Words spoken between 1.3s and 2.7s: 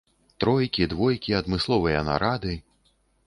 адмысловыя нарады.